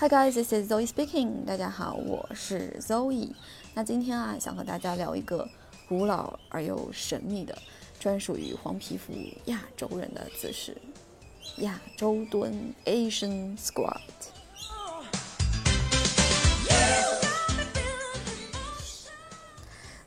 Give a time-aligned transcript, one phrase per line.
[0.00, 1.44] Hi guys, this is Zoe speaking.
[1.44, 3.34] 大家好，我是 Zoe。
[3.74, 5.46] 那今天啊，想和大家聊一个
[5.86, 7.54] 古老而又神秘的，
[7.98, 9.12] 专属于黄皮肤
[9.44, 10.74] 亚洲人的姿势——
[11.60, 14.00] 亚洲蹲 （Asian Squat）。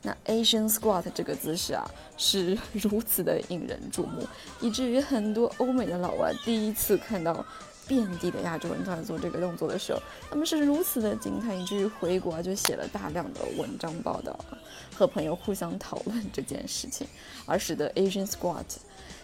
[0.01, 1.87] 那 Asian Squat 这个姿势啊，
[2.17, 4.27] 是如此的引人注目，
[4.59, 7.45] 以至于很多欧美的老外第一次看到。
[7.87, 14.37] 遍地的亚洲人在做这个动作的时候，他们是如此的惊叹，以至于回国就写了大量的文章报道，
[14.95, 17.05] 和朋友互相讨论这件事情，
[17.45, 18.63] 而使得 Asian Squat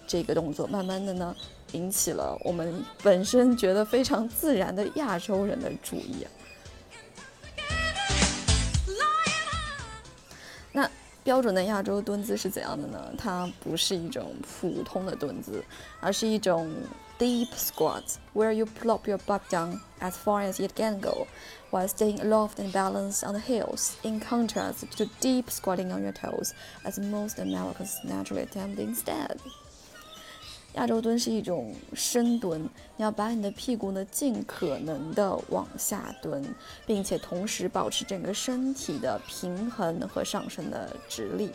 [0.05, 1.35] 这个动作慢慢的呢，
[1.72, 6.27] 引起了我们本身觉得非常自然的亚洲人的注意。
[10.71, 10.90] 那
[11.23, 13.13] 标准的亚洲蹲姿是怎样的呢？
[13.18, 15.63] 它不是一种普通的蹲姿，
[16.02, 16.70] 而是一种。
[17.20, 21.27] Deep squats, where you plop your butt down as far as it can go,
[21.70, 26.13] while staying aloft and balanced on the heels, in contrast to deep squatting on your
[26.13, 26.54] toes,
[26.85, 29.40] as most Americans naturally attempt instead.
[30.75, 32.62] 亚洲蹲是一种深蹲，
[32.95, 36.43] 你要把你的屁股呢尽可能的往下蹲，
[36.85, 41.51] 并且同时保持整个身体的平衡和上身的直立。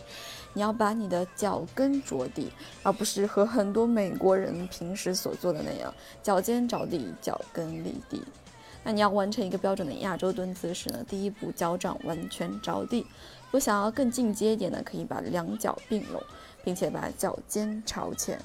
[0.53, 2.51] 你要把你的脚跟着地，
[2.83, 8.23] 而不是和很多美国人平时所做的那样，脚尖着地，脚跟离地。
[8.83, 11.05] 那你要完成一个标准的亚洲蹲姿势呢？
[11.09, 13.01] 第一步，脚掌完全着地。
[13.01, 16.23] 如果想要更进阶一点呢，可以把两脚并拢，
[16.63, 18.39] 并且把脚尖朝前。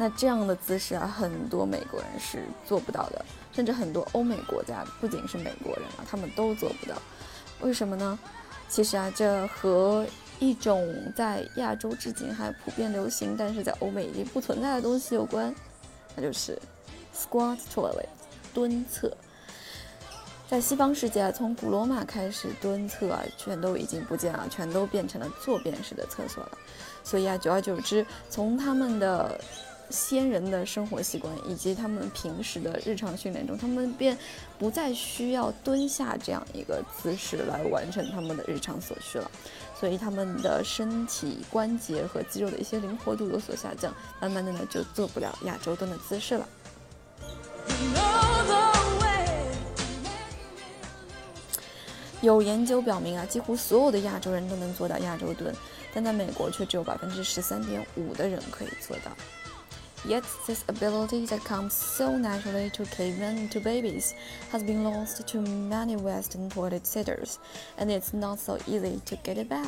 [0.00, 6.94] 那这样的姿势啊，很多美国人是做不到的，甚至很多欧美国家，不仅是美国人啊，他们都做不到。
[7.60, 8.16] 为什么呢？
[8.68, 10.06] 其实啊，这和
[10.38, 15.52] 一种在亚洲至今还普遍流行，但是在欧美已经不存在的东西有关，
[16.14, 16.56] 那就是
[17.12, 18.06] squat toilet
[18.54, 19.16] 蹲厕。
[20.48, 26.58] 在西方世界啊，从古罗马开始，蹲厕啊全都已经不见了，全都变成了坐便式的厕所了。
[27.04, 29.38] 所以啊，久而久之，从他们的
[29.90, 34.16] 先人的生活习惯以及他们平时的日常训练中，他们便
[34.58, 39.30] 不再需要蹲下这样一个姿势来完成他们的日常所需了，
[39.78, 46.48] 所以他们的身体关节和肌肉的一些灵活度有所下降，慢慢的呢就做不了亚洲蹲的姿势了。
[52.20, 55.54] 有研究表明啊，几乎所有的亚洲人都能做到亚洲蹲，
[55.94, 59.12] 但在美国却只有百分之十三点五的人可以做到。
[60.04, 64.12] Yet, this ability that comes so naturally to cavemen and to babies
[64.52, 67.36] has been lost to many Western toilet sitters,
[67.76, 69.66] and it's not so easy to get it back.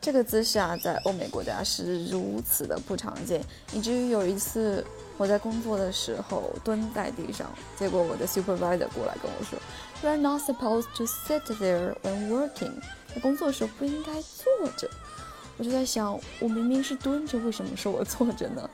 [0.00, 4.84] 这个姿势啊，在欧美国家是如此的不常见，以至于有一次
[5.20, 7.46] 我在工作的时候蹲在地上，
[7.78, 9.58] 结果我的 supervisor 过来跟我说
[10.00, 12.72] ，You are not supposed to sit there when working。
[13.14, 14.46] 在工作的时候不应该坐
[14.78, 14.88] 着，
[15.58, 18.70] 我就在想，我明明是蹲着，为什么说我坐着呢？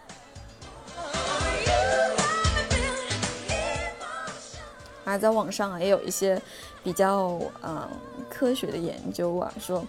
[5.04, 6.40] 啊，在网上啊也有一些
[6.84, 7.88] 比较嗯
[8.30, 9.84] 科学的研究啊，说，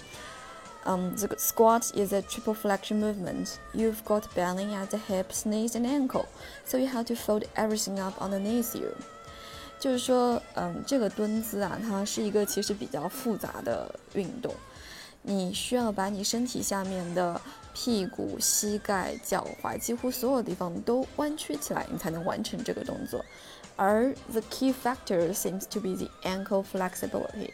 [0.86, 3.54] 嗯，这个 squat is a triple flexion movement.
[3.72, 6.26] You've got bending at the hips, knees, and ankle,
[6.66, 8.88] so you have to fold everything up underneath you.
[9.78, 14.54] 就是说，嗯，这个蹲姿啊，它是一个其实比较复杂的运动，
[15.22, 17.40] 你需要把你身体下面的
[17.74, 23.24] 屁股、膝盖、脚踝，几乎所有地方都弯曲起来，你才能完成这个动作。
[23.74, 27.50] 而 the key factor seems to be the ankle flexibility，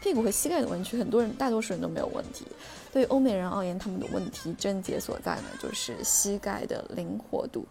[0.00, 2.46] 屁股和膝盖的弯曲，很多人大多数人都没有问题。
[2.92, 7.66] 对于欧美人而言，他们的问题症结所在呢，就是膝盖的灵活度。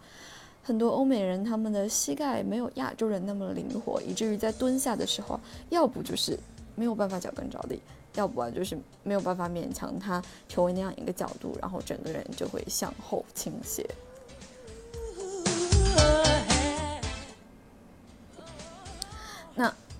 [0.64, 5.40] 很多欧美人他们的膝盖没有亚洲人那么灵活，以至于在蹲下的时候，
[5.70, 6.38] 要不就是
[6.76, 7.82] 没有办法脚跟着地，
[8.16, 13.90] 要不啊就是没有办法勉强他成为那样一个角度，然后整个人就会向后倾斜。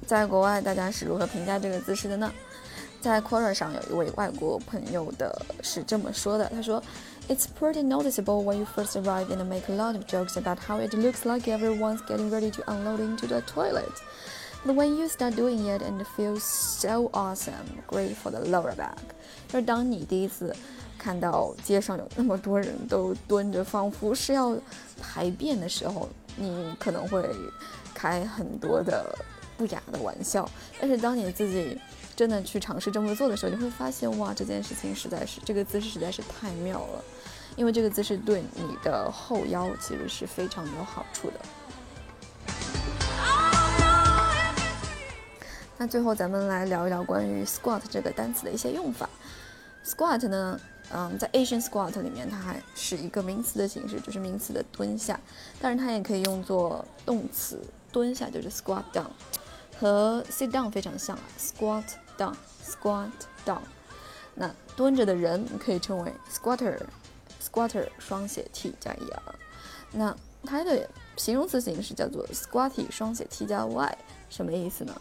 [0.07, 2.33] 在国外大家是如何评价这个姿势的呢？
[3.01, 6.83] 在 Quora 上有一位外国朋友的是这么说的，他说。
[7.29, 10.93] It's pretty noticeable when you first arrive and make a lot of jokes about how it
[10.93, 13.93] looks like everyone's getting ready to unload into the toilet.
[14.67, 18.75] But when you start doing it and it feels so awesome, great for the lower
[18.75, 18.99] back.
[19.47, 20.55] 就是当你第一次
[20.99, 24.57] 看到街上有那么多人都蹲着，仿佛是要
[25.01, 27.25] 排便的时候，你可能会
[27.95, 29.17] 开很多的
[29.58, 30.50] 不雅的玩笑。
[30.80, 31.78] 但是当你自己
[32.16, 37.04] 真的去尝试这么做的时候，你会发现，哇，这件事情实在是这个姿势实在是太妙了，
[37.56, 41.40] 因为这个姿势对你的后腰其实是非常有好处的。
[45.80, 49.08] 那最后咱们来聊一聊关于 squat 这个单词的一些用法。
[49.86, 50.60] squat 呢，
[50.92, 55.20] 嗯，在 Asian squat 里面，它还是一个名词的形式，就是名词的蹲下，
[55.62, 57.62] 但是它也可以用作动词，
[57.92, 59.06] 蹲下就是 squat down，
[59.80, 61.84] 和 sit down 非常像啊，squat
[62.18, 63.10] down，squat
[63.46, 63.62] down。
[64.36, 69.22] 那蹲着的人可以称为 squatter，squatter 双写 t 加 er。
[69.92, 73.98] 那它的形容词形式叫做 squatty 双写 t 加 y，
[74.30, 74.94] 什么意思呢？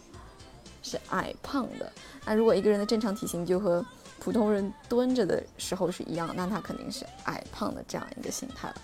[0.83, 1.91] 是矮胖的。
[2.25, 3.85] 那如果一个人的正常体型就和
[4.19, 8.75] 普通人蹲着的时候是一样，那他肯定是矮胖的这样一个形态了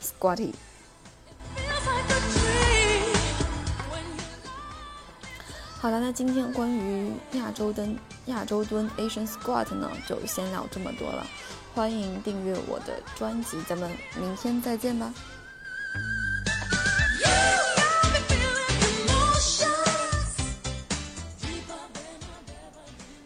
[0.00, 0.52] ，squatty。
[5.80, 7.96] 好了，那今天关于亚洲蹲、
[8.26, 11.26] 亚洲蹲 Asian squat 呢，就先聊这么多了。
[11.74, 13.90] 欢迎订阅我的专辑，咱们
[14.20, 15.10] 明天再见吧。